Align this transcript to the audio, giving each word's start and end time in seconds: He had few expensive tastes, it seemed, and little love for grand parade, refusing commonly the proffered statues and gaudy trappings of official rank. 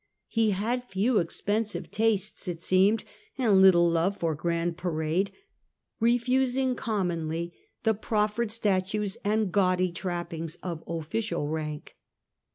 He 0.29 0.49
had 0.49 0.83
few 0.83 1.19
expensive 1.19 1.91
tastes, 1.91 2.47
it 2.47 2.59
seemed, 2.59 3.03
and 3.37 3.61
little 3.61 3.87
love 3.87 4.17
for 4.17 4.33
grand 4.33 4.75
parade, 4.75 5.29
refusing 5.99 6.73
commonly 6.73 7.53
the 7.83 7.93
proffered 7.93 8.49
statues 8.49 9.17
and 9.23 9.51
gaudy 9.51 9.91
trappings 9.91 10.55
of 10.63 10.83
official 10.87 11.47
rank. 11.49 11.95